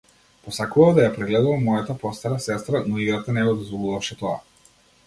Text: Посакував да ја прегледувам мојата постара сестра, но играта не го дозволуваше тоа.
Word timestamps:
Посакував 0.45 0.95
да 0.99 1.03
ја 1.03 1.11
прегледувам 1.17 1.63
мојата 1.67 1.97
постара 2.05 2.41
сестра, 2.49 2.85
но 2.91 3.05
играта 3.05 3.39
не 3.39 3.47
го 3.51 3.57
дозволуваше 3.63 4.21
тоа. 4.25 4.39